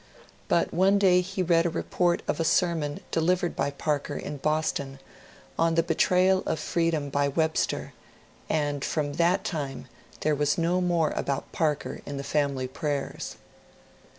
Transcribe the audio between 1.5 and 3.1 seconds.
a report of a sermon